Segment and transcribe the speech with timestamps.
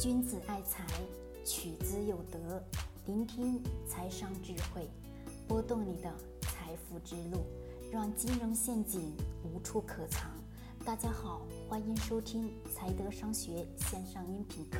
[0.00, 0.84] 君子爱财，
[1.44, 2.60] 取之有德。
[3.06, 4.90] 聆听财商智慧，
[5.46, 7.46] 拨动你的财富之路，
[7.92, 10.28] 让金融陷阱无处可藏。
[10.84, 14.78] 大家好，欢迎收听财德商学线上音频课。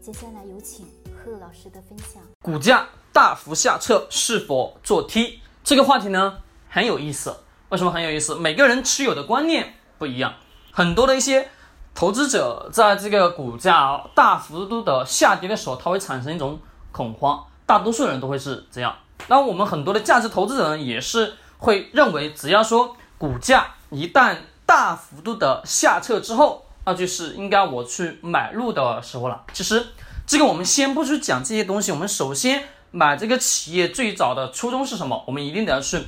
[0.00, 2.20] 接下来有请贺老师的分享。
[2.40, 5.38] 股价大幅下撤是否做 T？
[5.62, 7.32] 这个话题呢很有意思。
[7.68, 8.34] 为什么很有意思？
[8.34, 10.34] 每个人持有的观念不一样，
[10.72, 11.48] 很多的一些。
[11.94, 16.58] 投资者在这个股价大幅度的下跌的时候，他会产生一种
[16.90, 18.96] 恐慌，大多数人都会是这样。
[19.28, 29.42] 那我们很多的价值投资者呢，也是会认为，只要说股价一旦大幅度的下撤之后，那就是应该我去买入的时候了。
[29.52, 29.86] 其实
[30.26, 35.22] 这个我们先不去讲这些东西，我们首先买这个企业最早的初衷是什么？
[35.26, 36.02] 我们一定得要去，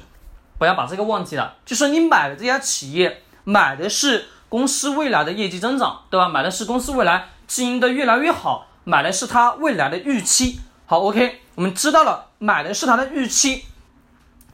[0.59, 1.55] 不要把这个忘记了。
[1.67, 4.25] 就是你买的这家企业，买的是。
[4.55, 6.29] 公司未来的业绩增长，对吧？
[6.29, 10.61] 买的是公司未来经营的越来越好，买的是它未来的预期。
[10.87, 13.65] 好，OK，我们知道了，买的是它的预期。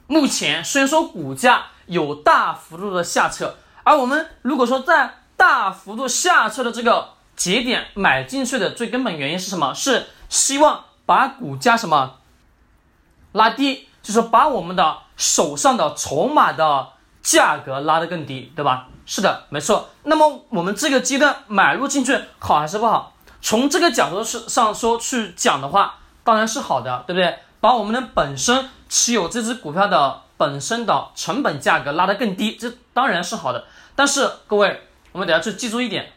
[0.07, 9.71] 目前虽然说股价有大幅度的下撤，而我们如果说在大幅度下撤的这个节点买进去的最根本原因是什么？
[9.75, 12.15] 是希望把股价什么
[13.33, 16.87] 拉低，就是把我们的手上的筹码的
[17.21, 18.87] 价格拉得更低，对吧？
[19.05, 19.89] 是的，没错。
[20.03, 23.13] 那么我们这个阶段买入进去好还是不好？
[23.41, 27.37] 从这个角度是上说去讲的话，当然是好的，对不对？
[27.59, 33.65] 把我们的本身持有这只股票的本身的成本价格拉得更低，这当然是好的。
[33.95, 36.11] 但是各位，我们得要去记住一点，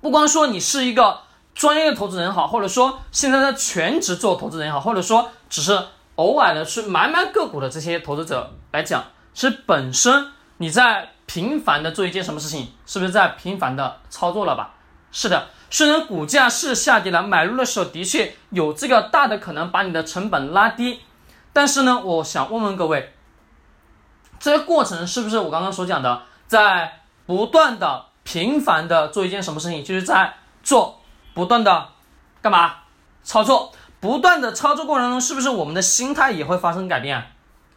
[0.00, 1.20] 不光说你是一个
[1.54, 5.76] 专业的投资人好，或者说现在在全职做投资人也好，或者说只是
[6.16, 9.02] 偶尔的去买买个股的这些投资者来讲，
[9.38, 11.10] 是本身你在。
[11.28, 14.70] 频繁的做一件什么事情，是不是在频繁的操作了吧？
[15.12, 21.02] 是的，虽然股价是下跌了，买入的时候的确有这个大的可能把你的成本拉低，
[21.52, 23.12] 但是呢，我想问问各位，
[24.40, 30.32] 这个过程是不是我刚刚所讲的，在不断的频繁的做一件什么事情，就是在
[30.62, 31.02] 做
[31.34, 31.88] 不断的
[32.40, 32.76] 干嘛
[33.22, 33.70] 操作，
[34.00, 37.22] 不断的操作过程中，是不是我们的心态也会发生改变？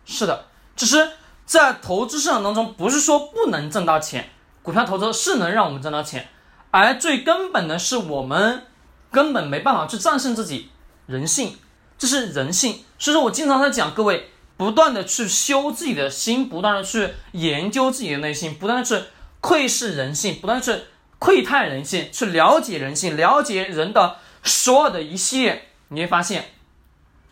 [0.05, 0.45] 是的，
[0.77, 1.09] 只是。
[1.51, 4.29] 在投资市场当中，不是说不能挣到钱，
[4.63, 6.29] 股票投资是能让我们挣到钱，
[6.71, 8.67] 而最根本的是我们
[9.11, 10.69] 根本没办法去战胜自己
[11.07, 11.57] 人性，
[11.97, 12.85] 这是人性。
[12.97, 19.03] 所以说我经常在讲，各位不断的去修自己的心，不断的去研究自己的内心，不断的去
[19.41, 20.83] 窥视人性，不断的去
[21.19, 26.45] 窥探人性，去了解人性，了解人的所有的一系列，你会发现，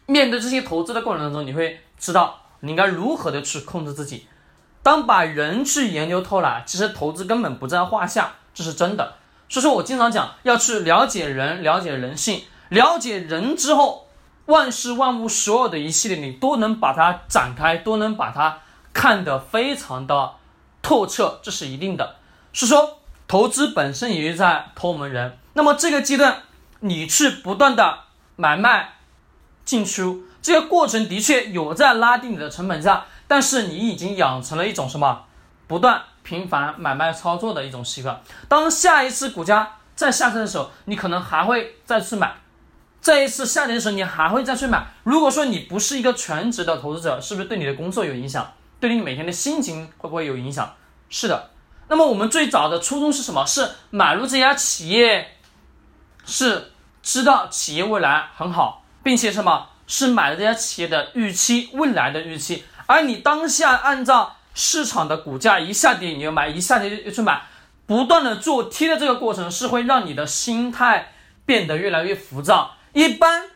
[0.07, 2.38] 面对这些投资的过程当中，你会知道。
[2.61, 4.27] 你应该如何的去控制自己？
[4.81, 9.15] 当把人去研究透了，其实投资根本不在话下，这是真的。
[9.49, 14.07] 所以说我经常讲，要去了解人，了解人性，了解人之后，
[14.45, 18.59] 万事万物所有的一系列，你都能把它展开，都能把它
[18.93, 20.35] 看得非常的
[20.81, 22.15] 透彻，这是一定的。
[22.53, 25.37] 是说，投资本身也是在投我们人。
[25.53, 26.43] 那么这个阶段，
[26.79, 27.99] 你去不断的
[28.37, 28.93] 买卖
[29.65, 30.23] 进出。
[30.41, 35.25] 这个过程的确有在拉低你的成本价，但是你已经养成了一种什么
[35.67, 38.21] 不断频繁买卖操作的一种习惯。
[38.47, 42.29] 当下一次股价再下跌的时候，你可能还会再次买；
[43.01, 44.87] 再一次下跌的时候，你还会再去买。
[45.03, 48.53] 如果说你不是一个全职的投资者，是不是对你的工作有影响？
[48.79, 50.73] 对你每天的心情会不会有影响？
[51.09, 51.49] 是的。
[51.89, 53.45] 那么我们最早的初衷是什么？
[53.45, 55.35] 是买入这家企业，
[56.25, 59.67] 是知道企业未来很好，并且什么？
[59.89, 67.41] 是买了这家企业的预期，未来的预期，而你当下按照市场的股价一下跌你就买，一下跌就去买，
[67.87, 71.13] 不断的做 T 的这个过程是会让你的心态
[71.43, 72.75] 变得越来越浮躁。
[72.93, 73.47] 一般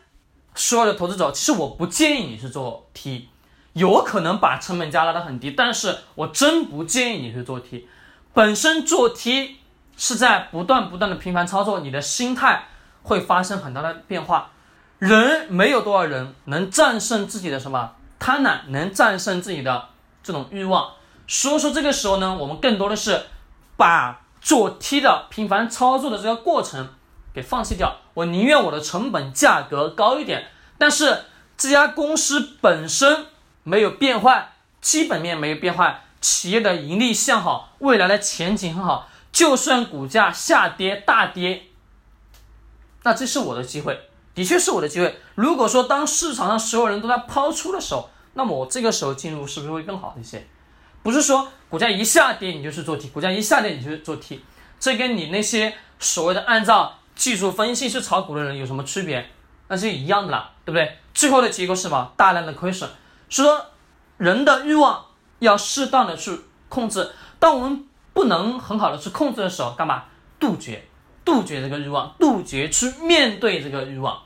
[0.56, 3.28] 所有的投资者，其实我不建议你去做 T，
[3.74, 7.88] 有可能把成本价拉得很低，但是我真不建议你去做 T。
[8.32, 9.58] 本身做 T
[9.96, 12.64] 是在不断不断的频繁操作，你的心态
[13.04, 14.50] 会发生很大的变化。
[15.04, 19.88] 人没有多少人能战胜自己的什么贪婪，能战胜自己的
[20.22, 20.92] 这种欲望。
[21.26, 23.26] 所以说这个时候呢，我们更多的是
[23.76, 26.88] 把做 T 的频繁操作的这个过程
[27.34, 27.96] 给放弃掉。
[28.14, 30.48] 我宁愿我的成本价格高一点，
[30.78, 31.24] 但是
[31.56, 33.26] 这家公司本身
[33.62, 39.08] 没有变坏，基本面没有变坏，企业的盈利向好，未来的前景很好。
[39.32, 41.64] 就算股价下跌大跌，
[43.02, 44.08] 那这是我的机会。
[44.34, 45.18] 的确是我的机会。
[45.34, 50.44] 如果说当市场上所有人都在抛出的时候，那么我这个时候进入是不是会更好一些？
[51.02, 54.42] 不是说股价一下跌你就去做 T，股价一下跌你就做 T，
[54.80, 59.30] 这跟你那些所谓的按照技术分析去炒股的人有什么区别？
[59.68, 60.98] 那是一样的啦，对不对？
[61.14, 62.12] 最后的结果是什么？
[62.16, 62.88] 大量的亏损。
[63.30, 63.66] 所以说，
[64.18, 65.04] 人的欲望
[65.38, 66.38] 要适当的去
[66.68, 67.10] 控制。
[67.38, 70.04] 当我们不能很好的去控制的时候，干嘛？
[70.38, 70.86] 杜绝，
[71.24, 74.22] 杜绝这个欲望，杜绝去面对这个欲望。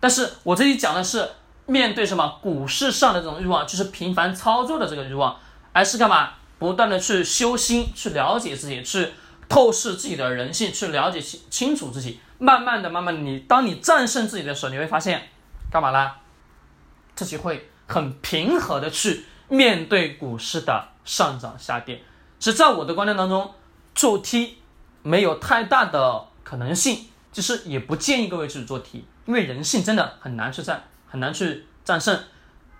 [0.00, 1.28] 但是我这里讲的是
[1.66, 2.38] 面对什么？
[2.42, 5.38] 股市上的这种欲望，就是频繁操作的这个欲望，
[5.72, 6.30] 而是干嘛？
[6.58, 9.08] 不断的去修心，去了解自己，去
[9.48, 12.20] 透视自己的人性，去了解清清楚自己。
[12.38, 15.28] 慢慢的，慢慢的，你当你战胜自己的时候，你会发现，
[15.70, 16.16] 干嘛啦？
[17.14, 22.02] 自己会很平和的去面对股市的上涨下跌。
[22.40, 23.54] 是在我的观念当中，
[23.94, 24.58] 做 T
[25.02, 32.18] 没有太大的可能性，就是也不建议各位去做 T，因为人性真的很难去战，很难去战胜。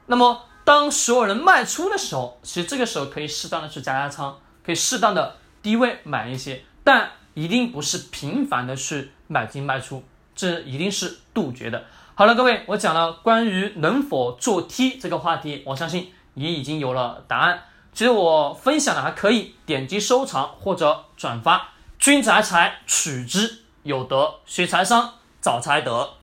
[0.06, 10.03] 那么当所有人卖出的时候，其实这个时候可以适当的去加加仓，可以适当的低位买一些，但一定不是频繁的去买进卖出，
[10.35, 11.85] 这一定是杜绝的。
[12.15, 17.62] 好了，各位，我讲了关于能否做 T 这个话题，我相信你已经有了答案。
[17.94, 21.70] 其实我分享的还可以，点击收藏或者转发。
[22.02, 26.14] 君财财，取之有德；学财商，找财德。